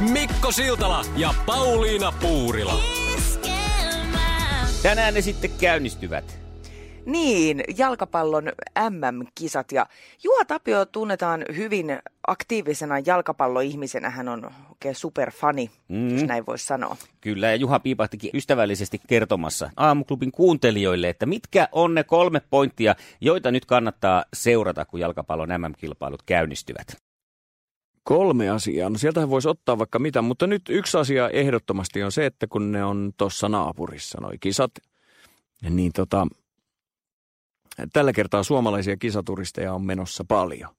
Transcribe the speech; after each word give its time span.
Mikko 0.00 0.52
Siltala 0.52 1.04
ja 1.16 1.34
Pauliina 1.46 2.12
Puurila. 2.12 2.80
Tänään 4.82 5.14
ne 5.14 5.20
sitten 5.20 5.50
käynnistyvät. 5.60 6.38
Niin, 7.06 7.64
jalkapallon 7.76 8.52
MM-kisat 8.90 9.72
ja 9.72 9.86
Juha 10.24 10.44
Tapio 10.44 10.84
tunnetaan 10.86 11.44
hyvin 11.56 11.98
aktiivisena 12.26 12.98
jalkapalloihmisenä. 12.98 14.10
Hän 14.10 14.28
on 14.28 14.50
oikein 14.68 14.94
superfani, 14.94 15.70
mm. 15.88 16.14
jos 16.14 16.22
näin 16.22 16.46
voisi 16.46 16.66
sanoa. 16.66 16.96
Kyllä, 17.20 17.46
ja 17.46 17.56
Juha 17.56 17.80
piipahtikin 17.80 18.30
ystävällisesti 18.34 19.00
kertomassa 19.08 19.70
aamuklubin 19.76 20.32
kuuntelijoille, 20.32 21.08
että 21.08 21.26
mitkä 21.26 21.68
on 21.72 21.94
ne 21.94 22.04
kolme 22.04 22.40
pointtia, 22.50 22.94
joita 23.20 23.50
nyt 23.50 23.64
kannattaa 23.64 24.24
seurata, 24.32 24.84
kun 24.84 25.00
jalkapallon 25.00 25.48
MM-kilpailut 25.48 26.22
käynnistyvät. 26.22 26.96
Kolme 28.04 28.48
asiaa. 28.48 28.90
No 28.90 28.98
sieltähän 28.98 29.30
voisi 29.30 29.48
ottaa 29.48 29.78
vaikka 29.78 29.98
mitä, 29.98 30.22
mutta 30.22 30.46
nyt 30.46 30.62
yksi 30.68 30.98
asia 30.98 31.30
ehdottomasti 31.30 32.02
on 32.02 32.12
se, 32.12 32.26
että 32.26 32.46
kun 32.46 32.72
ne 32.72 32.84
on 32.84 33.12
tuossa 33.16 33.48
naapurissa, 33.48 34.20
noi 34.20 34.38
kisat, 34.40 34.70
niin 35.70 35.92
tota, 35.92 36.26
tällä 37.92 38.12
kertaa 38.12 38.42
suomalaisia 38.42 38.96
kisaturisteja 38.96 39.74
on 39.74 39.82
menossa 39.82 40.24
paljon. 40.28 40.70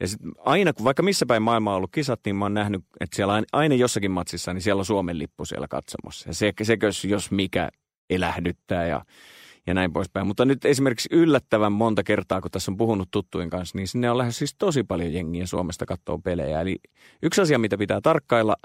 Ja 0.00 0.08
sit 0.08 0.20
aina, 0.38 0.72
kun 0.72 0.84
vaikka 0.84 1.02
missä 1.02 1.26
päin 1.26 1.42
maailmaa 1.42 1.74
on 1.74 1.76
ollut 1.76 1.92
kisat, 1.92 2.20
niin 2.24 2.36
mä 2.36 2.44
oon 2.44 2.54
nähnyt, 2.54 2.84
että 3.00 3.16
siellä 3.16 3.34
on 3.34 3.44
aina 3.52 3.74
jossakin 3.74 4.10
matsissa, 4.10 4.52
niin 4.52 4.62
siellä 4.62 4.80
on 4.80 4.84
Suomen 4.84 5.18
lippu 5.18 5.44
siellä 5.44 5.68
katsomossa. 5.68 6.28
Ja 6.28 6.34
se, 6.34 6.52
se 6.62 6.76
jos 7.08 7.30
mikä 7.30 7.70
elähdyttää 8.10 8.86
ja, 8.86 9.04
ja 9.66 9.74
näin 9.74 9.92
poispäin. 9.92 10.26
Mutta 10.26 10.44
nyt 10.44 10.64
esimerkiksi 10.64 11.08
yllättävän 11.12 11.72
monta 11.72 12.02
kertaa, 12.02 12.40
kun 12.40 12.50
tässä 12.50 12.70
on 12.70 12.76
puhunut 12.76 13.08
tuttujen 13.10 13.50
kanssa, 13.50 13.78
niin 13.78 13.88
sinne 13.88 14.10
on 14.10 14.18
lähes 14.18 14.38
siis 14.38 14.54
tosi 14.58 14.84
paljon 14.84 15.12
jengiä 15.12 15.46
Suomesta 15.46 15.86
katsoa 15.86 16.18
pelejä. 16.18 16.60
Eli 16.60 16.76
yksi 17.22 17.40
asia, 17.40 17.58
mitä 17.58 17.78
pitää 17.78 18.00
tarkkailla, 18.00 18.56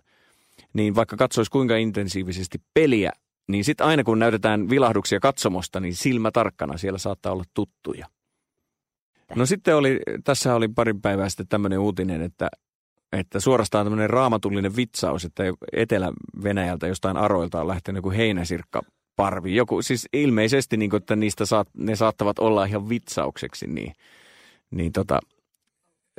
niin 0.74 0.96
vaikka 0.96 1.18
katsoisi 1.18 1.52
kuinka 1.52 1.78
intensiivisesti 1.78 2.58
peliä, 2.74 3.12
niin 3.48 3.64
sitten 3.64 3.88
aina 3.88 4.04
kun 4.04 4.20
näytetään 4.20 4.70
vilahduksia 4.70 5.20
katsomosta, 5.20 5.80
niin 5.80 5.96
silmä 5.96 6.32
tarkkana 6.32 6.78
siellä 6.78 7.00
saattaa 7.00 7.32
olla 7.32 7.44
tuttuja. 7.54 8.08
No 9.36 9.46
sitten 9.46 9.76
oli, 9.76 10.00
tässä 10.24 10.56
oli 10.56 10.68
parin 10.68 11.02
päivää 11.02 11.30
sitten 11.30 11.48
tämmöinen 11.48 11.80
uutinen, 11.80 12.22
että, 12.22 12.50
että 13.12 13.40
suorastaan 13.40 13.86
tämmöinen 13.86 14.10
raamatullinen 14.10 14.76
vitsaus, 14.76 15.26
että 15.26 15.44
Etelä-Venäjältä 15.74 16.88
jostain 16.88 17.18
aroilta 17.18 17.62
on 17.62 17.68
lähtenyt 17.68 17.98
joku 17.98 18.12
heinäsirkka 18.12 18.82
parvi. 19.18 19.56
Joku, 19.56 19.82
siis 19.82 20.08
ilmeisesti, 20.14 20.78
niin 20.78 20.90
kuin, 20.90 20.98
että 20.98 21.16
niistä 21.16 21.46
saat, 21.46 21.68
ne 21.74 21.96
saattavat 21.96 22.40
olla 22.40 22.66
ihan 22.66 22.90
vitsaukseksi, 22.90 23.68
niin, 23.68 23.94
niin 24.72 24.92
tota, 24.92 25.20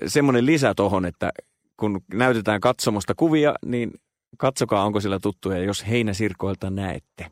semmoinen 0.07 0.47
lisä 0.47 0.75
tohon, 0.75 1.05
että 1.05 1.33
kun 1.77 2.01
näytetään 2.15 2.61
katsomosta 2.61 3.15
kuvia, 3.15 3.55
niin 3.65 3.93
katsokaa, 4.39 4.85
onko 4.85 5.01
sillä 5.01 5.19
tuttuja, 5.19 5.59
jos 5.59 5.89
heinäsirkoilta 5.89 6.71
näette. 6.71 7.27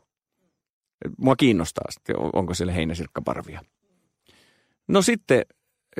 Mua 1.17 1.35
kiinnostaa 1.35 1.85
onko 2.33 2.53
siellä 2.53 2.73
heinäsirkkaparvia. 2.73 3.61
No 4.87 5.01
sitten 5.01 5.41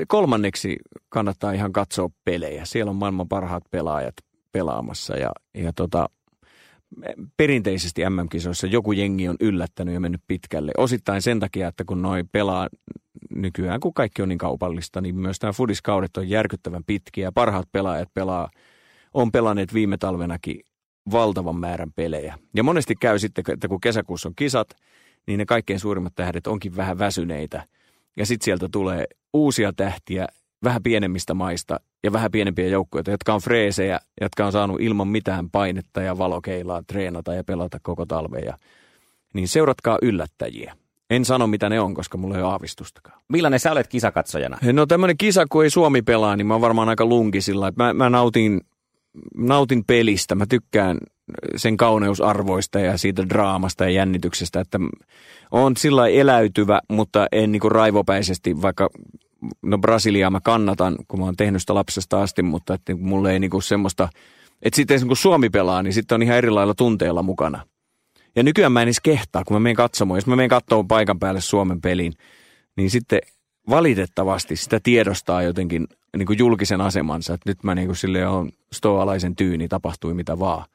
kolmanneksi 0.07 0.77
kannattaa 1.09 1.51
ihan 1.51 1.73
katsoa 1.73 2.09
pelejä. 2.25 2.65
Siellä 2.65 2.89
on 2.89 2.95
maailman 2.95 3.27
parhaat 3.27 3.63
pelaajat 3.71 4.15
pelaamassa 4.51 5.17
ja, 5.17 5.31
ja 5.53 5.73
tota, 5.73 6.09
perinteisesti 7.37 8.09
MM-kisoissa 8.09 8.67
joku 8.67 8.91
jengi 8.91 9.29
on 9.29 9.35
yllättänyt 9.39 9.93
ja 9.93 9.99
mennyt 9.99 10.21
pitkälle. 10.27 10.71
Osittain 10.77 11.21
sen 11.21 11.39
takia, 11.39 11.67
että 11.67 11.83
kun 11.85 12.01
noi 12.01 12.23
pelaa 12.31 12.67
nykyään, 13.35 13.79
kun 13.79 13.93
kaikki 13.93 14.21
on 14.21 14.29
niin 14.29 14.37
kaupallista, 14.37 15.01
niin 15.01 15.15
myös 15.15 15.41
nämä 15.41 15.53
fudiskaudet 15.53 16.17
on 16.17 16.29
järkyttävän 16.29 16.83
pitkiä. 16.83 17.31
Parhaat 17.31 17.71
pelaajat 17.71 18.13
pelaa, 18.13 18.49
on 19.13 19.31
pelanneet 19.31 19.73
viime 19.73 19.97
talvenakin 19.97 20.61
valtavan 21.11 21.55
määrän 21.55 21.91
pelejä. 21.95 22.37
Ja 22.55 22.63
monesti 22.63 22.95
käy 22.95 23.19
sitten, 23.19 23.43
että 23.47 23.67
kun 23.67 23.81
kesäkuussa 23.81 24.29
on 24.29 24.35
kisat, 24.35 24.69
niin 25.27 25.37
ne 25.37 25.45
kaikkein 25.45 25.79
suurimmat 25.79 26.15
tähdet 26.15 26.47
onkin 26.47 26.75
vähän 26.75 26.99
väsyneitä. 26.99 27.63
Ja 28.17 28.25
sitten 28.25 28.45
sieltä 28.45 28.69
tulee 28.71 29.05
uusia 29.33 29.73
tähtiä 29.73 30.27
vähän 30.63 30.83
pienemmistä 30.83 31.33
maista 31.33 31.79
ja 32.03 32.13
vähän 32.13 32.31
pienempiä 32.31 32.67
joukkoja, 32.67 33.03
jotka 33.07 33.33
on 33.33 33.41
freesejä, 33.41 33.99
jotka 34.21 34.45
on 34.45 34.51
saanut 34.51 34.81
ilman 34.81 35.07
mitään 35.07 35.49
painetta 35.49 36.01
ja 36.01 36.17
valokeilaa 36.17 36.83
treenata 36.87 37.33
ja 37.33 37.43
pelata 37.43 37.79
koko 37.81 38.05
talven. 38.05 38.43
Ja, 38.45 38.57
niin 39.33 39.47
seuratkaa 39.47 39.97
yllättäjiä. 40.01 40.75
En 41.09 41.25
sano, 41.25 41.47
mitä 41.47 41.69
ne 41.69 41.79
on, 41.79 41.93
koska 41.93 42.17
mulla 42.17 42.35
ei 42.35 42.41
ole 42.41 42.51
aavistustakaan. 42.51 43.21
Millainen 43.29 43.59
sä 43.59 43.71
olet 43.71 43.87
kisakatsojana? 43.87 44.57
No 44.73 44.85
tämmöinen 44.85 45.17
kisa, 45.17 45.45
kun 45.49 45.63
ei 45.63 45.69
Suomi 45.69 46.01
pelaa, 46.01 46.35
niin 46.35 46.47
mä 46.47 46.53
oon 46.53 46.61
varmaan 46.61 46.89
aika 46.89 47.05
lunkisilla. 47.05 47.73
Mä, 47.75 47.93
mä 47.93 48.09
nautin 48.09 48.61
nautin 49.37 49.83
pelistä. 49.85 50.35
Mä 50.35 50.45
tykkään 50.45 50.97
sen 51.55 51.77
kauneusarvoista 51.77 52.79
ja 52.79 52.97
siitä 52.97 53.29
draamasta 53.29 53.83
ja 53.83 53.89
jännityksestä, 53.89 54.59
että 54.59 54.79
on 55.51 55.77
sillä 55.77 56.07
eläytyvä, 56.07 56.81
mutta 56.89 57.27
en 57.31 57.51
niin 57.51 57.71
raivopäisesti, 57.71 58.61
vaikka 58.61 58.89
no 59.61 59.77
Brasiliaa 59.77 60.29
mä 60.29 60.39
kannatan, 60.41 60.95
kun 61.07 61.19
mä 61.19 61.25
oon 61.25 61.35
tehnyt 61.35 61.61
sitä 61.61 61.75
lapsesta 61.75 62.21
asti, 62.21 62.43
mutta 62.43 62.73
että 62.73 62.95
mulle 62.95 63.33
ei 63.33 63.39
niin 63.39 63.63
semmoista, 63.63 64.09
että 64.61 64.75
sitten 64.75 65.07
kun 65.07 65.17
Suomi 65.17 65.49
pelaa, 65.49 65.83
niin 65.83 65.93
sitten 65.93 66.15
on 66.15 66.23
ihan 66.23 66.37
eri 66.37 66.49
lailla 66.49 66.73
tunteella 66.73 67.23
mukana. 67.23 67.65
Ja 68.35 68.43
nykyään 68.43 68.71
mä 68.71 68.81
en 68.81 68.87
edes 68.87 68.99
kehtaa, 68.99 69.43
kun 69.43 69.55
mä 69.55 69.59
menen 69.59 69.75
katsomaan, 69.75 70.17
jos 70.17 70.27
mä 70.27 70.35
menen 70.35 70.49
katsomaan 70.49 70.87
paikan 70.87 71.19
päälle 71.19 71.41
Suomen 71.41 71.81
pelin, 71.81 72.13
niin 72.75 72.89
sitten 72.89 73.19
valitettavasti 73.69 74.55
sitä 74.55 74.79
tiedostaa 74.83 75.43
jotenkin 75.43 75.87
niin 76.17 76.25
kuin 76.25 76.39
julkisen 76.39 76.81
asemansa, 76.81 77.33
että 77.33 77.49
nyt 77.49 77.63
mä 77.63 77.75
niin 77.75 77.87
kuin 77.87 77.95
sille 77.95 78.27
on 78.27 78.51
stoalaisen 78.73 79.35
tyyni, 79.35 79.67
tapahtui 79.67 80.13
mitä 80.13 80.39
vaan. 80.39 80.65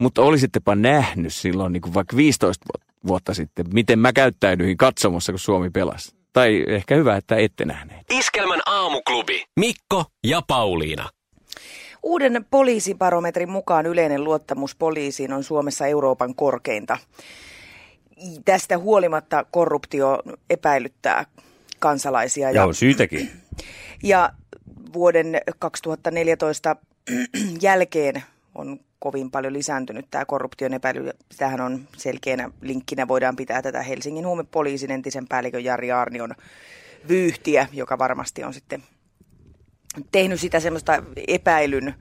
Mutta 0.00 0.22
olisittepa 0.22 0.74
nähnyt 0.74 1.32
silloin 1.32 1.72
niin 1.72 1.80
kuin 1.80 1.94
vaikka 1.94 2.16
15 2.16 2.66
vuotta 3.06 3.34
sitten, 3.34 3.66
miten 3.72 3.98
mä 3.98 4.12
käyttäydyin 4.12 4.76
katsomossa, 4.76 5.32
kun 5.32 5.38
Suomi 5.38 5.70
pelasi. 5.70 6.21
Tai 6.32 6.64
ehkä 6.68 6.94
hyvä, 6.94 7.16
että 7.16 7.36
ette 7.36 7.64
nähneet. 7.64 8.06
Iskelmän 8.10 8.60
aamuklubi. 8.66 9.44
Mikko 9.60 10.04
ja 10.24 10.42
Pauliina. 10.46 11.08
Uuden 12.02 12.46
poliisibarometrin 12.50 13.50
mukaan 13.50 13.86
yleinen 13.86 14.24
luottamus 14.24 14.76
poliisiin 14.76 15.32
on 15.32 15.44
Suomessa 15.44 15.86
Euroopan 15.86 16.34
korkeinta. 16.34 16.98
Tästä 18.44 18.78
huolimatta 18.78 19.44
korruptio 19.50 20.22
epäilyttää 20.50 21.26
kansalaisia. 21.78 22.50
Ja, 22.50 22.56
ja 22.56 22.64
on 22.64 22.74
syytäkin. 22.74 23.30
Ja 24.02 24.30
vuoden 24.92 25.40
2014 25.58 26.76
jälkeen 27.60 28.22
on 28.54 28.80
kovin 28.98 29.30
paljon 29.30 29.52
lisääntynyt 29.52 30.06
tämä 30.10 30.24
korruption 30.24 30.74
epäily. 30.74 31.10
Tähän 31.36 31.60
on 31.60 31.88
selkeänä 31.96 32.50
linkkinä, 32.60 33.08
voidaan 33.08 33.36
pitää 33.36 33.62
tätä 33.62 33.82
Helsingin 33.82 34.26
huumepoliisin 34.26 34.90
entisen 34.90 35.28
päällikön 35.28 35.64
Jari 35.64 35.92
Arnion 35.92 36.34
vyyhtiä, 37.08 37.66
joka 37.72 37.98
varmasti 37.98 38.44
on 38.44 38.54
sitten 38.54 38.82
tehnyt 40.12 40.40
sitä 40.40 40.60
semmoista 40.60 41.02
epäilyn 41.28 41.94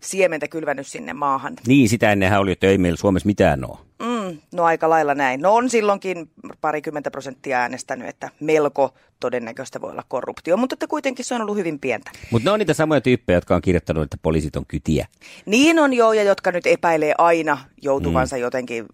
siementä 0.00 0.48
kylvänyt 0.48 0.86
sinne 0.86 1.12
maahan. 1.12 1.54
Niin, 1.66 1.88
sitä 1.88 2.12
ennenhän 2.12 2.40
oli, 2.40 2.52
että 2.52 2.66
ei 2.66 2.78
meillä 2.78 2.96
Suomessa 2.96 3.26
mitään 3.26 3.64
ole. 3.70 3.78
Mm, 4.02 4.11
no 4.52 4.64
aika 4.64 4.90
lailla 4.90 5.14
näin. 5.14 5.40
No 5.40 5.54
on 5.54 5.70
silloinkin 5.70 6.30
parikymmentä 6.60 7.10
prosenttia 7.10 7.58
äänestänyt, 7.58 8.08
että 8.08 8.28
melko 8.40 8.94
todennäköistä 9.20 9.80
voi 9.80 9.90
olla 9.90 10.04
korruptio, 10.08 10.56
mutta 10.56 10.74
että 10.74 10.86
kuitenkin 10.86 11.24
se 11.24 11.34
on 11.34 11.42
ollut 11.42 11.56
hyvin 11.56 11.78
pientä. 11.78 12.10
Mutta 12.30 12.48
ne 12.48 12.52
on 12.52 12.58
niitä 12.58 12.74
samoja 12.74 13.00
tyyppejä, 13.00 13.36
jotka 13.36 13.54
on 13.54 13.62
kirjoittanut, 13.62 14.04
että 14.04 14.16
poliisit 14.22 14.56
on 14.56 14.66
kytiä. 14.66 15.06
Niin 15.46 15.78
on 15.78 15.92
joo, 15.92 16.12
ja 16.12 16.22
jotka 16.22 16.52
nyt 16.52 16.66
epäilee 16.66 17.14
aina 17.18 17.58
joutuvansa 17.82 18.36
mm. 18.36 18.42
jotenkin 18.42 18.86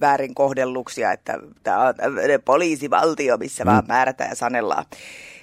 väärin 0.00 0.34
kohdelluksia, 0.34 1.12
että 1.12 1.38
tämä 1.62 1.78
on 1.78 1.94
poliisivaltio, 2.44 3.36
missä 3.36 3.64
mm. 3.64 3.70
vaan 3.70 3.84
määrätään 3.88 4.30
ja 4.30 4.36
sanellaan. 4.36 4.84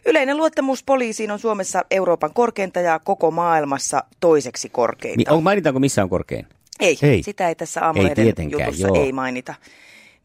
Yleinen 0.06 0.38
luottamus 0.38 0.84
poliisiin 0.84 1.32
on 1.32 1.40
Suomessa 1.40 1.84
Euroopan 1.92 2.34
korkeinta 2.34 2.80
ja 2.80 3.00
koko 3.00 3.32
maailmassa 3.32 4.04
toiseksi 4.20 4.70
korkeinta. 4.70 5.18
Niin, 5.18 5.38
on, 5.38 5.44
mainitaanko 5.44 5.80
missä 5.80 6.04
on 6.04 6.10
korkein? 6.10 6.48
Ei, 6.80 6.98
ei. 7.02 7.24
sitä 7.24 7.48
ei 7.48 7.56
tässä 7.56 7.86
aamuiden 7.86 8.52
jutussa 8.52 8.88
joo. 8.88 8.96
ei 9.04 9.12
mainita. 9.12 9.54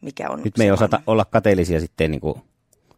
Mikä 0.01 0.29
on 0.29 0.41
Nyt 0.43 0.57
me 0.57 0.63
ei 0.63 0.71
osata 0.71 1.01
olla 1.07 1.25
kateellisia 1.25 1.79
sitten 1.79 2.11
niin 2.11 2.21
kuin 2.21 2.41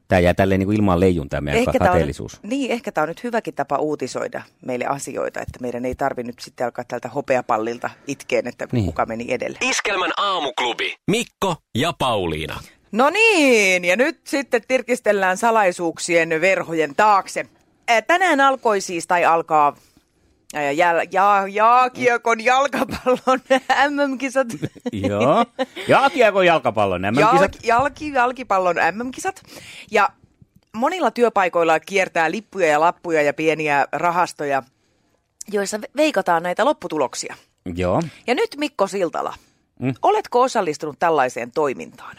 Tämä 0.08 0.20
jää 0.20 0.34
tälleen 0.34 0.60
niin 0.60 0.68
kuin 0.68 0.76
ilmaan 0.76 1.00
leijun 1.00 1.30
tämä 1.30 1.42
meidän 1.42 1.60
Ehkä 1.60 1.72
tämä 1.72 1.90
on, 1.90 1.94
kateellisuus. 1.94 2.40
niin, 2.44 2.72
ehkä 2.72 2.92
tämä 2.92 3.04
on 3.04 3.08
nyt 3.08 3.24
hyväkin 3.24 3.54
tapa 3.54 3.78
uutisoida 3.78 4.42
meille 4.66 4.86
asioita, 4.86 5.40
että 5.42 5.60
meidän 5.62 5.86
ei 5.86 5.96
tarvi 5.96 6.24
nyt 6.24 6.40
sitten 6.40 6.66
alkaa 6.66 6.86
tältä 6.88 7.08
hopeapallilta 7.10 7.90
itkeen, 8.08 8.48
että 8.48 8.68
Niin. 8.72 8.86
kuka 8.86 9.06
meni 9.06 9.26
edelle. 9.30 9.58
Iskelmän 9.62 10.12
aamuklubi. 10.18 10.96
Mikko 11.12 11.56
ja 11.76 11.94
Pauliina. 12.00 12.60
No 12.92 13.10
niin, 13.10 13.86
ja 13.86 13.96
nyt 13.96 14.20
sitten 14.28 14.62
tirkistellään 14.68 15.38
salaisuuksien 15.38 16.30
verhojen 16.42 16.96
taakse. 16.96 17.46
Ää, 17.88 18.02
Tänään 18.02 18.40
alkoi 18.40 18.82
siis, 18.82 19.08
tai 19.08 19.26
alkaa 19.26 19.76
jäl, 20.54 21.08
ja, 21.12 21.44
jaakiekon 21.52 22.44
jalkapallon 22.44 23.40
MM-kisat. 23.90 24.48
Joo. 25.10 25.46
Ja 25.88 26.10
kiekon 26.14 26.46
jalkapallon 26.46 27.02
nämä 27.02 27.20
Jalk, 27.22 27.52
jalki, 27.64 28.12
jalkipallon 28.12 28.76
MM-kisat. 28.92 29.42
Ja 29.92 30.10
monilla 30.74 31.12
työpaikoilla 31.12 31.80
kiertää 31.80 32.32
lippuja 32.32 32.68
ja 32.68 32.80
lappuja 32.80 33.22
ja 33.22 33.34
pieniä 33.34 33.88
rahastoja, 33.92 34.64
joissa 35.52 35.78
ve- 35.78 35.92
veikataan 35.98 36.44
näitä 36.44 36.66
lopputuloksia. 36.66 37.36
Joo. 37.76 38.02
Ja 38.28 38.36
nyt 38.36 38.50
Mikko 38.58 38.88
Siltala, 38.88 39.34
Mm. 39.80 39.94
oletko 40.02 40.42
osallistunut 40.42 41.00
tällaiseen 41.00 41.52
toimintaan? 41.52 42.16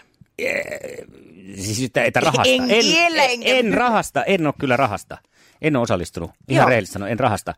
Siis 1.57 1.83
että, 1.83 2.05
että 2.05 2.21
rahasta. 2.21 2.43
En 2.53 2.69
kiellä, 2.69 3.23
en, 3.25 3.31
enkä- 3.31 3.49
en, 3.49 3.75
rahasta, 3.75 4.25
en 4.25 4.47
ole 4.47 4.55
kyllä 4.61 4.77
rahasta. 4.77 5.19
En 5.63 5.77
ole 5.77 5.83
osallistunut. 5.83 6.31
Ihan 6.49 6.69
rehellisesti 6.69 6.93
sanoen, 6.93 7.13
en 7.13 7.21
rahasta. 7.21 7.55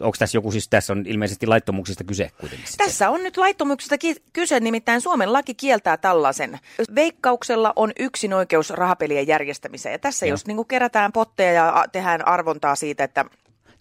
Onko 0.00 0.16
tässä 0.18 0.38
joku, 0.38 0.52
siis 0.52 0.68
tässä 0.68 0.92
on 0.92 1.04
ilmeisesti 1.06 1.46
laittomuuksista 1.46 2.04
kyse 2.04 2.30
kuitenkin. 2.40 2.66
sitten. 2.66 2.86
Tässä 2.86 3.10
on 3.10 3.22
nyt 3.22 3.36
laittomuuksista 3.36 3.98
ki- 3.98 4.22
kyse, 4.32 4.60
nimittäin 4.60 5.00
Suomen 5.00 5.32
laki 5.32 5.54
kieltää 5.54 5.96
tällaisen. 5.96 6.58
Veikkauksella 6.94 7.72
on 7.76 7.92
yksin 7.98 8.34
oikeus 8.34 8.70
rahapelien 8.70 9.26
järjestämiseen. 9.26 9.92
Ja 9.92 9.98
tässä 9.98 10.26
Joo. 10.26 10.30
jos 10.30 10.46
niin 10.46 10.66
kerätään 10.66 11.12
potteja 11.12 11.52
ja 11.52 11.84
tehdään 11.92 12.28
arvontaa 12.28 12.74
siitä, 12.74 13.04
että 13.04 13.24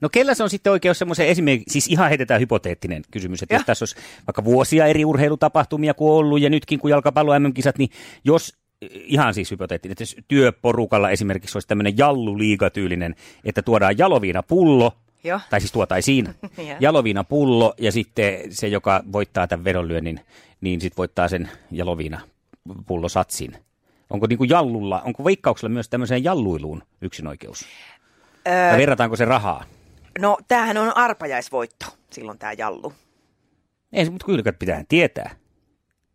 No 0.01 0.09
kellä 0.09 0.33
se 0.33 0.43
on 0.43 0.49
sitten 0.49 0.71
oikeus 0.71 0.99
semmoisen 0.99 1.27
esimerkiksi, 1.27 1.71
siis 1.71 1.87
ihan 1.87 2.09
heitetään 2.09 2.41
hypoteettinen 2.41 3.03
kysymys, 3.11 3.43
että 3.43 3.55
jos 3.55 3.59
Jah. 3.59 3.65
tässä 3.65 3.83
olisi 3.83 3.95
vaikka 4.27 4.43
vuosia 4.43 4.85
eri 4.85 5.05
urheilutapahtumia 5.05 5.93
kuin 5.93 6.11
ollut 6.11 6.41
ja 6.41 6.49
nytkin 6.49 6.79
kun 6.79 6.89
jalkapallo 6.89 7.39
MM-kisat, 7.39 7.77
niin 7.77 7.89
jos 8.23 8.53
ihan 8.93 9.33
siis 9.33 9.51
hypoteettinen, 9.51 9.91
että 9.91 10.01
jos 10.01 10.15
työporukalla 10.27 11.09
esimerkiksi 11.09 11.57
olisi 11.57 11.67
tämmöinen 11.67 11.97
jalluliigatyylinen, 11.97 13.15
että 13.45 13.61
tuodaan 13.61 13.97
jaloviina 13.97 14.43
pullo, 14.43 14.93
Joo. 15.23 15.39
tai 15.49 15.59
siis 15.59 15.71
tuotaisiin 15.71 16.35
jaloviina 16.79 17.23
pullo 17.23 17.73
ja 17.77 17.91
sitten 17.91 18.39
se, 18.49 18.67
joka 18.67 19.03
voittaa 19.11 19.47
tämän 19.47 19.63
vedonlyönnin, 19.63 20.19
niin 20.61 20.81
sitten 20.81 20.97
voittaa 20.97 21.27
sen 21.27 21.49
jaloviina 21.71 22.21
pullosatsin. 22.87 23.57
Onko 24.09 24.27
niin 24.27 24.37
kuin 24.37 24.49
jallulla, 24.49 25.01
onko 25.01 25.23
veikkauksella 25.23 25.73
myös 25.73 25.89
tämmöiseen 25.89 26.23
jalluiluun 26.23 26.83
yksinoikeus? 27.01 27.65
Vai 28.71 28.77
verrataanko 28.77 29.15
se 29.15 29.25
rahaa? 29.25 29.63
no 30.19 30.37
tämähän 30.47 30.77
on 30.77 30.97
arpajaisvoitto, 30.97 31.85
silloin 32.09 32.39
tämä 32.39 32.53
jallu. 32.53 32.93
Ei, 33.93 34.09
mutta 34.09 34.25
kyllä 34.25 34.53
pitää 34.53 34.83
tietää. 34.89 35.35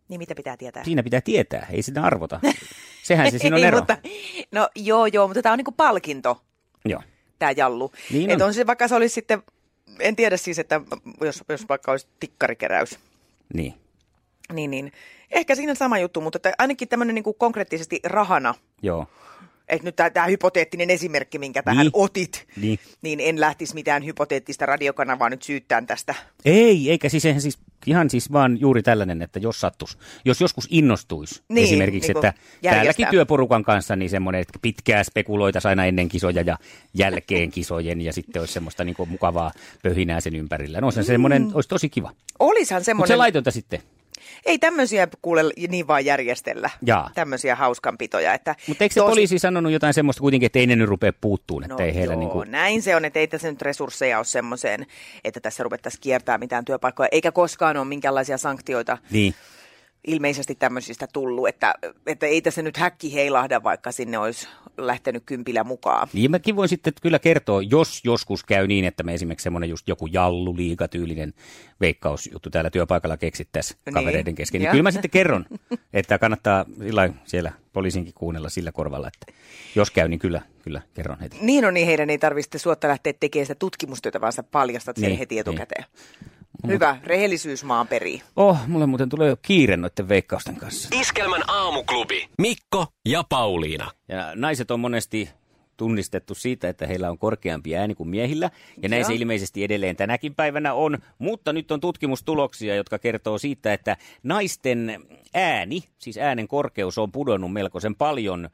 Niin 0.09 0.19
mitä 0.19 0.35
pitää 0.35 0.57
tietää? 0.57 0.85
Siinä 0.85 1.03
pitää 1.03 1.21
tietää, 1.21 1.67
ei 1.71 1.83
sitä 1.83 2.03
arvota. 2.03 2.41
Sehän 3.03 3.31
se 3.31 3.39
siinä 3.39 3.57
on 3.57 3.65
ero. 3.65 3.79
mutta, 3.79 3.97
no 4.53 4.69
joo, 4.75 5.07
joo, 5.07 5.29
mutta 5.29 5.43
tämä 5.43 5.53
on 5.53 5.57
niinku 5.57 5.73
palkinto, 5.73 6.43
Joo. 6.85 7.03
Tämä 7.39 7.51
jallu. 7.57 7.93
Niin 8.13 8.31
Et 8.31 8.41
on. 8.41 8.47
on 8.47 8.55
se, 8.55 8.67
vaikka 8.67 8.89
se 8.89 8.95
olisi 8.95 9.15
sitten, 9.15 9.43
en 10.01 10.17
tiedä 10.17 10.37
siis, 10.37 10.59
että 10.59 10.81
jos, 11.21 11.45
jos 11.49 11.69
vaikka 11.69 11.91
olisi 11.91 12.07
tikkarikeräys, 12.21 12.99
Niin. 13.55 13.75
niin, 14.53 14.71
niin 14.71 14.93
ehkä 15.31 15.55
siinä 15.55 15.73
on 15.73 15.77
sama 15.77 15.99
juttu, 15.99 16.21
mutta 16.21 16.37
että 16.37 16.55
ainakin 16.59 16.89
tämmöinen 16.89 17.15
niinku 17.15 17.33
konkreettisesti 17.35 18.01
rahana, 18.05 18.55
Joo. 18.83 19.07
Että 19.69 19.85
nyt 19.85 19.97
tämä 19.97 20.27
hypoteettinen 20.27 20.91
esimerkki, 20.91 21.39
minkä 21.39 21.63
tähän 21.63 21.85
Niin. 21.87 21.91
otit, 21.93 22.47
Niin. 22.57 22.79
niin 23.03 23.21
en 23.21 23.41
lähtisi 23.41 23.75
mitään 23.75 24.05
hypoteettista 24.05 24.67
radiokanavaa 24.67 25.31
nyt 25.31 25.43
syyttämään 25.43 25.87
tästä. 25.87 26.15
Ei, 26.45 26.91
eikä 26.91 27.09
siis, 27.09 27.25
eihän 27.25 27.41
siis 27.43 27.59
ihan 27.87 28.11
siis 28.11 28.33
vaan 28.33 28.61
juuri 28.61 28.83
tällainen, 28.83 29.23
että 29.23 29.39
jos 29.39 29.61
sattus, 29.61 29.99
jos 30.25 30.41
joskus 30.41 30.67
innostuisi 30.71 31.43
Niin, 31.49 31.65
esimerkiksi, 31.65 32.09
niin 32.09 32.17
että 32.17 32.27
järjestää. 32.37 32.73
täälläkin 32.73 33.07
työporukan 33.11 33.63
kanssa 33.65 33.97
niin 33.97 34.11
semmoinen, 34.11 34.41
että 34.41 34.59
pitkää 34.63 35.05
spekuloita 35.05 35.59
aina 35.65 35.85
ennen 35.85 36.09
kisoja 36.09 36.43
ja 36.43 36.59
jälkeen 36.95 37.51
kisojen 37.51 38.01
ja 38.01 38.13
sitten 38.13 38.41
olisi 38.43 38.53
semmoista 38.55 38.85
niin 38.85 38.97
mukavaa 39.07 39.53
pöhinää 39.83 40.21
sen 40.21 40.37
ympärillä. 40.37 40.81
No 40.81 40.91
se 40.91 41.03
semmoinen, 41.03 41.51
olisi 41.55 41.69
tosi 41.69 41.89
kiva. 41.89 42.13
Olishan 42.39 42.77
Mutta 42.77 42.85
se 42.85 42.85
semmoinen, 42.85 43.19
laitonta 43.19 43.51
sitten. 43.51 43.81
Ei 44.45 44.59
tämmöisiä 44.59 45.09
kuule 45.23 45.43
niin 45.69 45.87
vaan 45.87 46.05
järjestellä, 46.05 46.71
Jaa. 46.87 47.11
tämmöisiä 47.15 47.55
hauskanpitoja. 47.57 48.35
Että 48.35 48.55
Mutta 48.69 48.85
eikö 48.85 48.95
se 48.95 49.01
tosi- 49.01 49.11
poliisi 49.11 49.39
sanonut 49.39 49.73
jotain 49.73 49.95
semmoista 49.95 50.21
kuitenkin, 50.21 50.47
että 50.47 50.59
ei 50.59 50.67
ne 50.67 50.77
nyt 50.77 50.89
rupea 50.89 51.13
puuttuun, 51.21 51.65
että 51.65 51.75
No 51.75 51.81
ei 51.85 51.95
heillä 51.95 52.15
joo, 52.15 52.21
niin 52.21 52.31
kuin... 52.31 52.51
näin 52.51 52.83
se 52.83 52.97
on, 52.97 53.05
että 53.05 53.19
ei 53.19 53.27
tässä 53.27 53.51
nyt 53.51 53.63
resursseja 53.63 54.17
ole 54.19 54.25
semmoiseen, 54.25 54.87
että 55.25 55.41
tässä 55.41 55.63
ruvettaisiin 55.63 56.01
kiertämään 56.01 56.41
mitään 56.41 56.65
työpaikkoja, 56.65 57.09
eikä 57.13 57.33
koskaan 57.33 57.77
ole 57.77 57.85
minkäänlaisia 57.85 58.39
sanktioita 58.39 58.99
Niin. 59.11 59.35
Ilmeisesti 60.07 60.55
tämmöisistä 60.55 61.07
tullut, 61.13 61.49
että, 61.49 61.75
että 62.07 62.27
ei 62.27 62.43
tässä 62.43 62.63
nyt 62.63 62.77
häkki 62.77 63.15
heilahda, 63.15 63.63
vaikka 63.63 63.93
sinne 63.93 64.19
olisi 64.19 64.49
lähtenyt 64.79 65.23
kympillä 65.27 65.65
mukaan. 65.65 66.09
Niin 66.13 66.31
mäkin 66.31 66.57
voin 66.57 66.69
sitten 66.69 66.93
kyllä 67.03 67.19
kertoa, 67.19 67.63
jos 67.63 68.01
joskus 68.05 68.45
käy 68.45 68.67
niin, 68.67 68.85
että 68.85 69.03
me 69.03 69.15
esimerkiksi 69.15 69.45
semmoinen 69.45 69.71
just 69.71 69.89
joku 69.89 70.07
jallu 70.07 70.57
liigatyylinen 70.57 71.35
veikkausjuttu 71.81 72.51
täällä 72.51 72.71
työpaikalla 72.71 73.17
keksittäisiin 73.17 73.81
Niin, 73.87 73.95
kavereiden 73.95 74.35
kesken. 74.35 74.59
Niin 74.59 74.67
joo. 74.67 74.73
kyllä 74.73 74.83
mä 74.83 74.91
sitten 74.91 75.11
kerron, 75.11 75.47
että 75.93 76.19
kannattaa 76.19 76.65
siellä 77.25 77.53
poliisinkin 77.73 78.15
kuunnella 78.15 78.49
sillä 78.49 78.73
korvalla, 78.73 79.09
että 79.09 79.33
jos 79.75 79.91
käy, 79.91 80.09
niin 80.09 80.19
kyllä, 80.19 80.43
kyllä 80.63 80.83
kerron 80.95 81.21
heti. 81.21 81.37
Niin 81.41 81.65
on, 81.65 81.75
niin 81.75 81.87
heidän 81.87 82.11
ei 82.11 82.19
tarvitse 82.19 82.59
suotta 82.59 82.89
lähteä 82.89 83.13
tekemään 83.21 83.47
sitä 83.47 83.55
tutkimustyötä, 83.59 84.21
vaan 84.21 84.33
sä 84.33 84.43
paljastat 84.43 84.97
sen 84.97 85.03
Niin, 85.03 85.11
niin, 85.11 85.19
heti 85.19 85.35
niin. 85.35 85.85
Hyvä, 86.67 86.97
rehellisyys 87.05 87.65
maan 87.65 87.89
perii. 87.89 88.23
Oh, 88.37 88.59
mulle 88.67 88.87
muuten 88.87 89.09
tulee 89.09 89.29
jo 89.29 89.37
kiire 89.43 89.77
noiden 89.77 90.09
veikkausten 90.09 90.57
kanssa. 90.57 90.89
Iskelmän 91.01 91.51
aamuklubi. 91.51 92.29
Mikko 92.39 92.87
ja 93.09 93.25
Pauliina. 93.29 93.91
Ja 94.09 94.33
naiset 94.35 94.71
on 94.71 94.81
monesti 94.81 95.31
tunnistettu 95.77 96.35
siitä, 96.35 96.69
että 96.69 96.87
heillä 96.87 97.11
on 97.11 97.19
korkeampi 97.19 97.77
ääni 97.77 97.95
kuin 97.95 98.09
miehillä, 98.09 98.51
ja 98.83 98.89
näin 98.89 99.01
Joo. 99.01 99.09
se 99.09 99.15
ilmeisesti 99.15 99.65
edelleen 99.65 99.97
tänäkin 99.97 100.35
päivänä 100.35 100.75
on, 100.75 100.99
mutta 101.19 101.53
nyt 101.53 101.71
on 101.71 101.81
tutkimustuloksia, 101.81 102.75
jotka 102.75 102.99
kertoo 102.99 103.39
siitä, 103.39 103.73
että 103.73 103.97
naisten 104.23 105.01
ääni, 105.35 105.85
siis 105.99 106.19
äänen 106.19 106.49
korkeus 106.49 106.99
on 106.99 107.13
pudonnut 107.13 107.53
melkoisen 107.53 107.95
paljon 107.97 108.49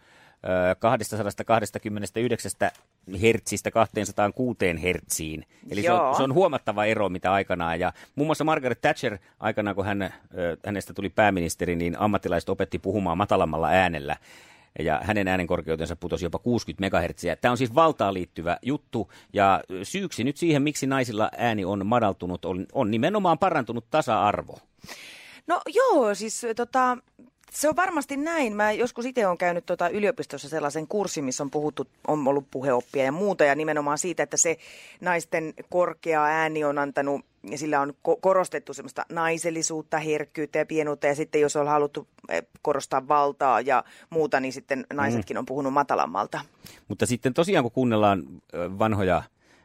229 0.79 2.50
hertsistä 3.23 3.71
206 3.71 4.59
hertsiin. 4.83 5.47
Eli 5.71 5.83
se 5.83 5.93
on, 5.93 6.17
se 6.17 6.23
on 6.23 6.35
huomattava 6.35 6.85
ero, 6.85 7.09
mitä 7.09 7.33
aikanaan. 7.33 7.81
Ja 7.81 7.93
muun 8.15 8.29
muassa 8.29 8.44
Margaret 8.44 8.81
Thatcher 8.81 9.19
aikanaan, 9.41 9.77
kun 9.77 9.85
hän, 9.85 10.15
hänestä 10.67 10.94
tuli 10.94 11.08
pääministeri, 11.08 11.77
niin 11.77 11.99
ammattilaiset 11.99 12.49
opetti 12.49 12.79
puhumaan 12.79 13.19
matalammalla 13.19 13.69
äänellä. 13.69 14.17
Ja 14.79 15.01
hänen 15.05 15.29
äänenkorkeutensa 15.29 15.96
putosi 15.96 16.25
jopa 16.25 16.39
60 16.39 16.99
MHz. 16.99 17.41
Tämä 17.41 17.53
on 17.53 17.58
siis 17.58 17.75
valtaan 17.75 18.15
liittyvä 18.15 18.58
juttu. 18.63 19.13
Ja 19.32 19.61
syyksi 19.82 20.25
nyt 20.25 20.37
siihen, 20.37 20.63
miksi 20.63 20.87
naisilla 20.87 21.31
ääni 21.37 21.65
on 21.65 21.87
madaltunut, 21.87 22.44
on, 22.44 22.67
on 22.72 22.91
nimenomaan 22.91 23.39
parantunut 23.39 23.91
tasa-arvo. 23.91 24.58
No 25.46 25.61
joo, 25.75 26.15
siis 26.15 26.46
tota, 26.56 26.99
se 27.53 27.69
on 27.69 27.77
varmasti 27.77 28.17
näin. 28.17 28.56
Mä 28.56 28.73
joskus 28.73 29.06
itse 29.06 29.27
olen 29.27 29.39
käynyt 29.39 29.67
tota 29.67 29.89
yliopistossa 29.89 30.49
sellaisen 30.49 30.87
kurssin, 30.87 31.25
missä 31.25 31.43
on 31.43 31.51
puhuttu, 31.51 31.87
on 32.09 32.29
ollut 32.29 32.47
puheoppia 32.51 33.05
ja 33.05 33.13
muuta, 33.13 33.44
ja 33.44 33.55
nimenomaan 33.55 33.99
siitä, 33.99 34.23
että 34.23 34.37
se 34.37 34.56
naisten 35.01 35.55
korkea 35.71 36.25
ääni 36.25 36.65
on 36.65 36.79
antanut, 36.79 37.25
ja 37.51 37.59
sillä 37.59 37.81
on 37.81 37.91
ko- 37.91 38.19
korostettu 38.21 38.75
semmoista 38.75 39.06
naisellisuutta, 39.09 39.99
herkkyyttä 39.99 40.59
ja 40.59 40.67
pienuutta, 40.67 41.06
ja 41.06 41.15
sitten 41.15 41.41
jos 41.41 41.56
on 41.56 41.69
haluttu 41.69 42.09
eh, 42.29 42.43
korostaa 42.63 43.09
valtaa 43.09 43.61
ja 43.61 43.85
muuta, 44.11 44.41
niin 44.41 44.53
sitten 44.53 44.87
naisetkin 44.93 45.39
on 45.39 45.47
puhunut 45.47 45.73
matalammalta. 45.73 46.41
Mutta 46.89 47.06
sitten 47.06 47.35
tosiaan, 47.35 47.63
kun 47.63 47.73
kuunnellaan 47.73 48.23
ö, 48.55 48.79
vanhoja 48.79 49.23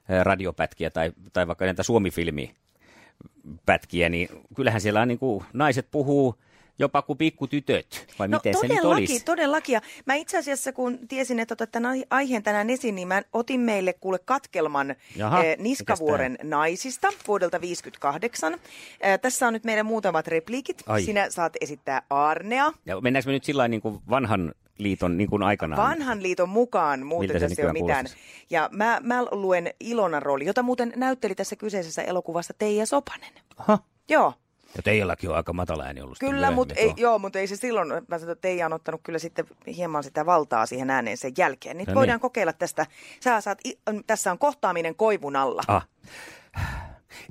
ö, 0.09 0.23
radiopätkiä 0.23 0.89
tai, 0.89 1.11
tai 1.33 1.47
vaikka 1.47 1.65
näitä 1.65 1.83
suomifilmipätkiä, 1.83 4.09
niin 4.09 4.29
kyllähän 4.55 4.81
siellä 4.81 5.01
on 5.01 5.07
niin 5.07 5.19
kuin, 5.19 5.43
naiset 5.53 5.87
puhuu 5.91 6.35
jopa 6.79 7.01
kuin 7.01 7.17
pikkutytöt, 7.17 8.07
vai 8.19 8.27
No 8.27 8.37
miten 8.37 8.53
se 8.53 8.67
nyt 8.67 8.77
todellakin, 8.77 9.03
olisi? 9.11 9.25
todellakin. 9.25 9.73
Ja 9.73 9.81
mä 10.05 10.13
itse 10.15 10.37
asiassa, 10.37 10.73
kun 10.73 10.99
tiesin, 11.07 11.39
että 11.39 11.53
otat 11.53 11.71
tämän 11.71 11.91
ai- 11.91 12.05
aiheen 12.09 12.43
tänään 12.43 12.69
esiin, 12.69 12.95
niin 12.95 13.07
mä 13.07 13.21
otin 13.33 13.59
meille 13.59 13.93
kuule 13.93 14.19
katkelman 14.25 14.95
Jaha, 15.15 15.43
eh, 15.43 15.57
Niskavuoren 15.57 16.37
naisista 16.43 17.07
vuodelta 17.27 17.61
58. 17.61 18.53
Eh, 19.01 19.19
tässä 19.19 19.47
on 19.47 19.53
nyt 19.53 19.63
meidän 19.63 19.85
muutamat 19.85 20.27
repliikit. 20.27 20.83
Ai. 20.87 21.01
Sinä 21.03 21.29
saat 21.29 21.53
esittää 21.61 22.01
Arnea. 22.09 22.73
Ja 22.85 23.01
mennäänkö 23.01 23.29
me 23.29 23.33
nyt 23.33 23.43
sillä 23.43 23.67
niin 23.67 23.81
kuin 23.81 23.99
vanhan 24.09 24.53
liiton 24.77 25.17
niin 25.17 25.29
kuin 25.29 25.43
aikanaan? 25.43 25.89
Vanhan 25.89 26.23
liiton 26.23 26.49
mukaan, 26.49 27.05
muuten 27.05 27.39
tässä 27.41 27.61
ei 27.61 27.65
ole 27.65 27.73
mitään. 27.73 28.05
kuulostaisi? 28.05 28.45
Ja 28.49 28.69
mä, 28.71 28.99
mä 29.03 29.23
luen 29.31 29.73
Ilonan 29.79 30.21
rooli, 30.21 30.45
jota 30.45 30.63
muuten 30.63 30.93
näytteli 30.95 31.35
tässä 31.35 31.55
kyseisessä 31.55 32.01
elokuvassa 32.01 32.53
Teija 32.57 32.85
Sopanen. 32.85 33.33
Aha. 33.57 33.79
Joo. 34.09 34.33
Ja 34.75 34.83
Teijallakin 34.83 35.29
on 35.29 35.35
aika 35.35 35.53
matala 35.53 35.83
ääni 35.83 36.01
ollut. 36.01 36.19
Kyllä, 36.19 36.51
mutta 36.51 36.75
ei, 36.77 36.93
joo, 36.97 37.19
mutta 37.19 37.39
ei 37.39 37.47
se 37.47 37.55
silloin, 37.55 37.87
mä 37.87 38.19
sanoin, 38.19 38.31
että 38.31 38.41
Teija 38.41 38.65
on 38.65 38.73
ottanut 38.73 39.01
kyllä 39.03 39.19
sitten 39.19 39.45
hieman 39.75 40.03
sitä 40.03 40.25
valtaa 40.25 40.65
siihen 40.65 40.89
ääneen 40.89 41.17
sen 41.17 41.33
jälkeen. 41.37 41.77
Nyt 41.77 41.87
No 41.87 41.95
voidaan 41.95 42.15
niin. 42.15 42.21
kokeilla 42.21 42.53
tästä. 42.53 42.85
Sä 43.23 43.41
saat, 43.41 43.59
tässä 44.07 44.31
on 44.31 44.39
kohtaaminen 44.39 44.95
koivun 44.95 45.35
alla. 45.35 45.61
Ah. 45.67 45.87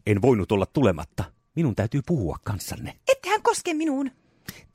En 0.07 0.23
voinut 0.23 0.53
olla 0.53 0.67
tulematta. 0.67 1.25
Minun 1.55 1.75
täytyy 1.75 2.01
puhua 2.07 2.37
kanssanne. 2.45 2.97
Ettehän 3.09 3.43
koske 3.43 3.75
minuun. 3.75 4.11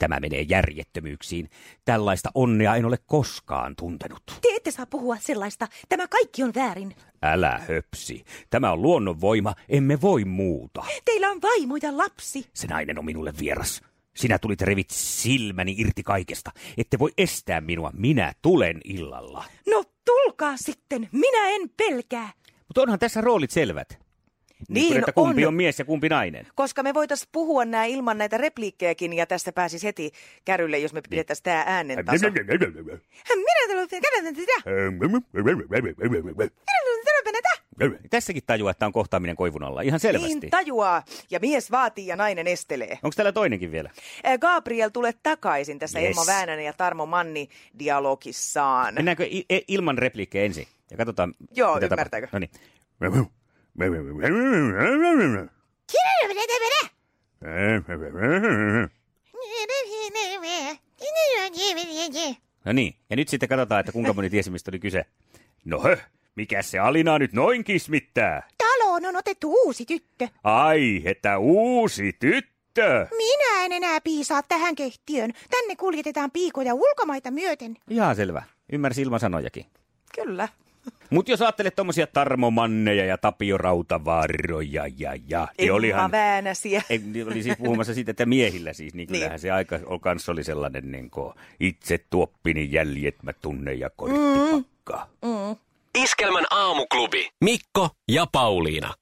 Tämä 0.02 0.20
menee 0.20 0.42
järjettömyyksiin. 0.42 1.50
Tällaista 1.86 2.30
onnea 2.36 2.76
en 2.76 2.86
ole 2.86 2.98
koskaan 3.06 3.76
tuntenut. 3.76 4.24
Te 4.26 4.48
ette 4.56 4.72
saa 4.72 4.86
puhua 4.86 5.18
sellaista. 5.18 5.68
Tämä 5.90 6.08
kaikki 6.08 6.44
on 6.44 6.52
väärin. 6.56 6.96
Älä 7.22 7.60
höpsi. 7.68 8.24
Tämä 8.50 8.72
on 8.72 8.82
luonnonvoima, 8.82 9.54
emme 9.70 10.02
voi 10.02 10.26
muuta. 10.26 10.84
Teillä 11.06 11.32
on 11.32 11.42
vaimo 11.42 11.78
ja 11.82 11.98
lapsi. 11.98 12.46
Se 12.54 12.68
nainen 12.68 13.00
on 13.00 13.06
minulle 13.06 13.34
vieras. 13.40 13.82
Sinä 14.16 14.40
tulit 14.40 14.62
revit 14.62 14.90
silmäni 14.90 15.76
irti 15.78 16.04
kaikesta. 16.04 16.52
Ette 16.78 17.00
voi 17.00 17.12
estää 17.18 17.62
minua. 17.62 17.92
Minä 17.94 18.34
tulen 18.42 18.82
illalla. 18.84 19.46
No 19.70 19.84
tulkaa 20.06 20.58
sitten. 20.58 21.10
Minä 21.12 21.50
en 21.50 21.70
pelkää. 21.78 22.32
Mutta 22.68 22.82
onhan 22.82 23.00
tässä 23.00 23.22
roolit 23.22 23.52
selvät. 23.52 24.11
Niin 24.70 24.88
kuin, 24.88 25.00
että 25.00 25.12
kumpi 25.12 25.46
on. 25.46 25.48
on 25.48 25.54
mies 25.54 25.80
ja 25.80 25.86
kumpi 25.86 26.10
nainen. 26.10 26.48
Koska 26.56 26.84
me 26.84 26.94
voitaisiin 26.94 27.30
puhua 27.32 27.66
nämä 27.66 27.86
ilman 27.86 28.18
näitä 28.18 28.38
repliikkejäkin 28.38 29.14
ja 29.14 29.26
tästä 29.26 29.52
pääsisi 29.52 29.88
heti 29.88 30.12
kärrylle, 30.46 30.78
jos 30.80 30.94
me 30.94 31.02
pidettäisiin 31.10 31.44
tämä 31.44 31.64
äänen 31.68 32.06
taso. 32.06 32.30
Minä 32.32 33.78
käden 34.02 34.36
Tässäkin 38.10 38.44
tajua, 38.46 38.72
että 38.72 38.86
on 38.86 38.92
kohtaaminen 38.92 39.36
koivun 39.36 39.64
alla. 39.64 39.82
Ihan 39.82 40.00
selvästi. 40.00 40.28
Niin 40.28 40.50
tajuaa, 40.50 41.04
ja 41.32 41.40
mies 41.40 41.72
vaatii 41.72 42.08
ja 42.08 42.16
nainen 42.16 42.48
estelee. 42.48 43.00
Onko 43.04 43.14
täällä 43.16 43.32
toinenkin 43.32 43.72
vielä? 43.72 43.90
Ää, 44.24 44.38
Gabriel, 44.38 44.90
tule 44.90 45.14
takaisin 45.24 45.80
tässä 45.80 46.00
Yes. 46.00 46.10
Elma 46.10 46.26
Väänänen 46.26 46.66
ja 46.66 46.74
Tarmo 46.74 47.06
Manni 47.06 47.50
dialogissaan. 47.80 48.94
Mennäänkö 48.94 49.28
e- 49.50 49.62
ilman 49.68 49.98
repliikkejä 49.98 50.46
ensin? 50.46 50.68
Ja 50.92 50.98
katsotaan, 50.98 51.34
Joo, 51.56 51.74
mitä 51.76 51.86
ymmärtääkö? 51.86 52.28
tapahtuu. 52.28 52.60
No 53.00 53.10
niin. 53.10 53.32
No 62.66 62.72
niin, 62.74 62.96
ja 63.10 63.16
nyt 63.16 63.28
sitten 63.28 63.50
katsotaan, 63.50 63.80
että 63.80 63.92
kuinka 63.92 64.14
moni 64.14 64.30
tiesi, 64.30 64.52
mistä 64.52 64.72
oli 64.72 64.80
kyse. 64.80 65.06
No 65.66 65.80
höh, 65.80 66.10
mikä 66.36 66.62
se 66.62 66.80
Alina 66.80 67.20
nyt 67.20 67.34
noin 67.34 67.64
kismittää? 67.64 68.48
Taloon 68.58 69.06
on 69.06 69.16
otettu 69.16 69.54
uusi 69.66 69.86
tyttö. 69.86 70.28
Ai, 70.44 71.02
että 71.06 71.38
uusi 71.38 72.14
tyttö! 72.20 73.08
Minä 73.18 73.66
en 73.66 73.72
enää 73.72 74.02
piisaa 74.02 74.44
tähän 74.44 74.76
kehtiöön. 74.76 75.34
Tänne 75.50 75.76
kuljetetaan 75.76 76.32
piikoja 76.32 76.74
ulkomaita 76.74 77.32
myöten. 77.32 77.78
Ihan 77.90 78.16
selvä. 78.16 78.44
Ymmärsi 78.74 79.02
ilman 79.02 79.20
sanojakin. 79.20 79.66
Kyllä. 80.16 80.48
Mutta 81.12 81.32
jos 81.32 81.42
ajattelet 81.42 81.76
tommosia 81.76 82.08
Tarmo 82.08 82.52
Manneja 82.52 83.06
ja 83.06 83.18
Tapio 83.18 83.58
Rautavaaroja 83.58 84.84
ja 84.98 85.14
ja, 85.28 85.48
niin 85.58 85.74
olihan... 85.74 86.12
Väänäsiä. 86.12 86.82
Ei, 86.90 87.02
oli 87.28 87.44
siis 87.44 87.58
puhumassa 87.58 87.94
siitä, 87.94 88.12
että 88.12 88.26
miehillä 88.26 88.74
siis, 88.74 88.94
niin 88.94 89.08
kyllähän 89.08 89.32
Niin. 89.32 89.40
se 89.40 89.52
aika 89.52 89.80
ol- 89.86 89.98
kans 89.98 90.30
oli 90.30 90.44
sellainen 90.44 90.92
niin 90.92 91.10
kuin, 91.10 91.34
itse 91.60 92.06
tuoppini 92.10 92.68
jäljet 92.72 93.24
mä 93.24 93.34
tunnen 93.34 93.80
ja 93.80 93.90
korttipakka. 93.90 95.08
Mm. 95.26 95.56
Iskelmän 95.96 96.46
aamuklubi. 96.52 97.30
Mikko 97.42 97.90
ja 98.12 98.28
Pauliina. 98.32 98.94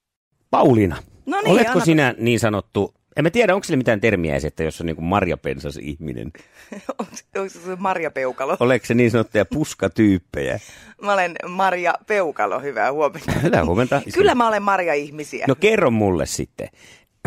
Pauliina, 0.50 0.96
No 1.26 1.40
niin, 1.40 1.50
oletko 1.52 1.72
anna- 1.72 1.84
sinä 1.84 2.14
niin 2.18 2.40
sanottu, 2.40 2.94
en 3.16 3.24
mä 3.24 3.30
tiedä, 3.30 3.54
onko 3.54 3.64
sille 3.64 3.76
mitään 3.76 4.00
termiä 4.00 4.32
edes, 4.32 4.44
että 4.44 4.62
jos 4.62 4.80
on 4.80 4.86
niin 4.86 5.04
marjapensas 5.04 5.76
ihminen, 5.76 6.32
Onko 6.98 7.48
se 7.48 7.76
Marja 7.78 8.10
Peukalo? 8.10 8.56
oletko 8.60 8.86
se 8.86 8.94
niin 8.94 9.10
sanottuja 9.10 9.44
puskatyyppejä? 9.44 10.60
Mä 11.04 11.12
olen 11.12 11.34
Marja 11.48 11.94
Peukalo, 12.06 12.60
hyvää 12.60 12.92
huomenta. 12.92 13.32
Hyvää 13.42 13.64
huomenta. 13.64 14.02
Kyllä 14.14 14.34
mä 14.34 14.48
olen 14.48 14.62
Marja-ihmisiä. 14.62 15.44
No 15.48 15.54
kerro 15.54 15.90
mulle 15.90 16.26
sitten. 16.26 16.68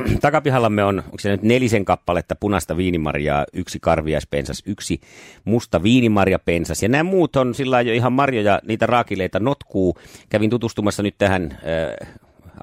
Takapihallamme 0.22 0.84
on, 0.84 1.00
onko 1.00 1.20
se 1.20 1.30
nyt 1.30 1.42
nelisen 1.42 1.86
kappaletta 1.86 2.36
punaista 2.36 2.78
viinimarjaa, 2.78 3.46
yksi 3.54 3.80
karviaispensas, 3.80 4.64
yksi 4.66 5.02
musta 5.46 5.84
viinimarjapensas. 5.84 6.84
Ja 6.84 6.90
nämä 6.90 7.04
muut 7.04 7.36
on 7.36 7.56
sillä 7.56 7.82
jo 7.82 7.94
ihan 7.94 8.14
marjoja, 8.14 8.60
niitä 8.68 8.86
raakileita 8.86 9.40
notkuu. 9.40 9.98
Kävin 10.30 10.50
tutustumassa 10.50 11.04
nyt 11.04 11.16
tähän 11.18 11.52
äh, 11.52 12.14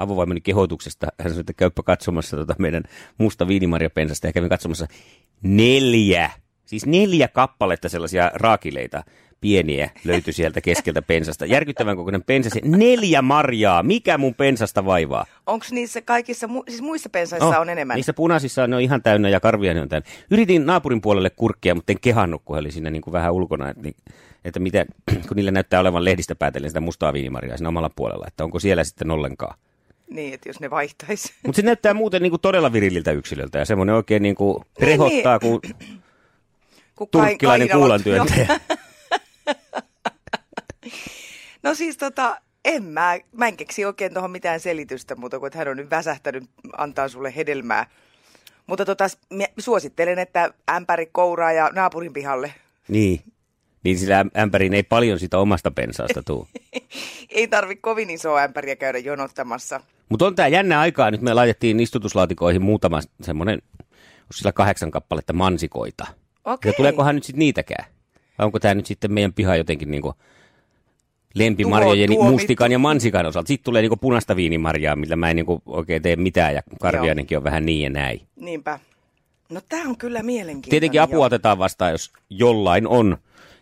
avovaimoni 0.02 0.40
kehotuksesta. 0.40 1.06
Hän 1.20 1.30
sanoi, 1.30 1.40
että 1.40 1.52
käyppä 1.52 1.82
katsomassa 1.82 2.36
tota 2.36 2.54
meidän 2.58 2.82
musta 3.18 3.48
viinimarjapensasta. 3.48 4.26
Ja 4.26 4.32
kävin 4.32 4.48
katsomassa 4.48 4.86
neljä, 5.42 6.30
siis 6.64 6.86
neljä 6.86 7.28
kappaletta 7.28 7.88
sellaisia 7.88 8.30
raakileita 8.34 9.02
pieniä 9.40 9.90
löytyi 10.04 10.32
sieltä 10.32 10.60
keskeltä 10.60 11.02
pensasta. 11.02 11.46
Järkyttävän 11.46 11.96
kokoinen 11.96 12.22
pensas. 12.22 12.52
Neljä 12.64 13.22
marjaa. 13.22 13.82
Mikä 13.82 14.18
mun 14.18 14.34
pensasta 14.34 14.84
vaivaa? 14.84 15.26
Onko 15.46 15.66
niissä 15.70 16.02
kaikissa, 16.02 16.46
mu- 16.46 16.64
siis 16.68 16.82
muissa 16.82 17.08
pensaissa 17.08 17.60
on 17.60 17.68
enemmän? 17.68 17.94
Niissä 17.94 18.12
punaisissa 18.12 18.66
ne 18.66 18.76
on 18.76 18.82
ihan 18.82 19.02
täynnä 19.02 19.28
ja 19.28 19.40
karviani 19.40 19.80
on 19.80 19.88
täynnä. 19.88 20.08
Yritin 20.30 20.66
naapurin 20.66 21.00
puolelle 21.00 21.30
kurkkia, 21.30 21.74
mutta 21.74 21.92
en 21.92 22.00
kehannut, 22.00 22.42
kun 22.44 22.56
he 22.56 22.60
oli 22.60 22.72
siinä 22.72 22.90
niin 22.90 23.02
kuin 23.02 23.12
vähän 23.12 23.32
ulkona. 23.32 23.68
Että, 23.68 23.82
niin, 23.82 23.96
että 24.44 24.60
mitä, 24.60 24.86
kun 25.28 25.36
niillä 25.36 25.50
näyttää 25.50 25.80
olevan 25.80 26.04
lehdistä 26.04 26.34
päätellen 26.34 26.70
sitä 26.70 26.80
mustaa 26.80 27.12
viinimarjaa 27.12 27.56
siinä 27.56 27.68
omalla 27.68 27.90
puolella. 27.96 28.24
Että 28.28 28.44
onko 28.44 28.58
siellä 28.58 28.84
sitten 28.84 29.10
ollenkaan. 29.10 29.58
Niin, 30.10 30.34
että 30.34 30.48
jos 30.48 30.60
ne 30.60 30.70
vaihtaisi. 30.70 31.32
Mutta 31.46 31.56
se 31.56 31.62
näyttää 31.62 31.94
muuten 31.94 32.22
niin 32.22 32.30
kuin 32.30 32.40
todella 32.40 32.72
virilliltä 32.72 33.12
yksilöltä. 33.12 33.58
Ja 33.58 33.64
semmoinen 33.64 33.94
oikein 33.94 34.22
niin 34.22 34.34
kuin 34.34 34.64
rehottaa, 34.80 35.38
niin. 35.42 35.60
kuin 35.60 35.74
Kun 36.96 37.08
turkkilainen 37.08 37.68
kuulantyöntäjä. 37.68 38.46
No 41.62 41.74
siis 41.74 41.96
tota, 41.96 42.40
en 42.64 42.84
mä, 42.84 43.18
mä 43.32 43.48
en 43.48 43.56
keksi 43.56 43.84
oikein 43.84 44.12
tuohon 44.12 44.30
mitään 44.30 44.60
selitystä 44.60 45.16
muuta 45.16 45.38
kuin, 45.38 45.46
että 45.46 45.58
hän 45.58 45.68
on 45.68 45.76
nyt 45.76 45.90
väsähtänyt 45.90 46.44
antaa 46.76 47.08
sulle 47.08 47.36
hedelmää. 47.36 47.86
Mutta 48.66 48.84
tota, 48.84 49.06
suosittelen, 49.58 50.18
että 50.18 50.54
ämpäri 50.70 51.06
kouraa 51.12 51.52
ja 51.52 51.70
naapurin 51.74 52.12
pihalle. 52.12 52.54
Niin. 52.88 53.20
Niin 53.82 53.98
sillä 53.98 54.22
äm- 54.22 54.40
ämpäriin 54.40 54.74
ei 54.74 54.82
paljon 54.82 55.18
sitä 55.18 55.38
omasta 55.38 55.70
pensaasta 55.70 56.22
tuu. 56.22 56.48
Ei 57.30 57.48
tarvi 57.48 57.76
kovin 57.76 58.10
isoa 58.10 58.42
ämpäriä 58.42 58.76
käydä 58.76 58.98
jonottamassa. 58.98 59.80
Mutta 60.10 60.26
on 60.26 60.34
tämä 60.34 60.48
jännä 60.48 60.80
aikaa. 60.80 61.10
Nyt 61.10 61.20
me 61.22 61.34
laitettiin 61.34 61.80
istutuslaatikoihin 61.80 62.62
muutama 62.62 63.00
semmoinen, 63.22 63.62
onko 63.80 64.32
sillä 64.34 64.52
kahdeksan 64.52 64.90
kappaletta 64.90 65.32
mansikoita. 65.32 66.06
Okei. 66.44 66.70
Ja 66.70 66.76
tuleekohan 66.76 67.14
nyt 67.14 67.24
sitten 67.24 67.38
niitäkään? 67.38 67.84
Vai 68.38 68.44
onko 68.44 68.58
tämä 68.58 68.74
nyt 68.74 68.86
sitten 68.86 69.12
meidän 69.12 69.32
piha 69.32 69.56
jotenkin 69.56 69.90
niinku 69.90 70.14
lempimarjojen, 71.34 72.08
Tuo- 72.08 72.14
tuomittu. 72.16 72.32
mustikan 72.32 72.72
ja 72.72 72.78
mansikan 72.78 73.26
osalta? 73.26 73.48
Sitten 73.48 73.64
tulee 73.64 73.82
niinku 73.82 73.96
punaista 73.96 74.36
viinimarjaa, 74.36 74.96
millä 74.96 75.16
mä 75.16 75.30
en 75.30 75.36
niinku 75.36 75.62
oikein 75.66 76.02
tee 76.02 76.16
mitään 76.16 76.54
ja 76.54 76.62
karviainenkin 76.80 77.38
on 77.38 77.44
vähän 77.44 77.66
niin 77.66 77.80
ja 77.80 77.90
näin. 77.90 78.20
Niinpä. 78.36 78.78
No 79.50 79.60
tää 79.68 79.82
on 79.82 79.96
kyllä 79.96 80.22
mielenkiintoinen. 80.22 80.70
Tietenkin 80.70 81.02
apua 81.02 81.16
joo. 81.16 81.24
otetaan 81.24 81.58
vastaan, 81.58 81.92
jos 81.92 82.12
jollain 82.30 82.86
on 82.86 83.16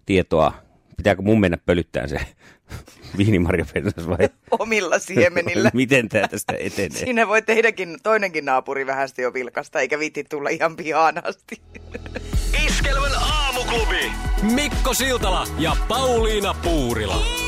tietoa. 0.07 0.53
Pitääkö 0.97 1.23
mun 1.23 1.41
mennä 1.41 1.59
pölyttämään 1.67 2.09
se 2.09 2.21
viinimarjapensas 3.19 4.09
vai 4.09 4.29
Omilla 4.59 4.99
siemenillä. 4.99 5.71
miten 5.75 6.09
tämä 6.09 6.29
tästä 6.29 6.55
etenee? 6.59 6.99
Siinä 6.99 7.29
voi 7.29 7.43
tehdäkin 7.43 7.97
toinenkin 8.03 8.45
naapuri 8.45 8.87
vähän 8.87 9.09
jo 9.19 9.35
vilkasta, 9.35 9.81
eikä 9.81 9.99
viitti 9.99 10.25
tulla 10.25 10.49
ihan 10.49 10.77
pihaan 10.77 11.25
asti. 11.25 11.61
Iskelmän 12.67 13.13
aamuklubi. 13.21 14.13
Mikko 14.55 14.95
Siltala 14.95 15.47
ja 15.59 15.77
Pauliina 15.89 16.55
Puurila. 16.55 17.48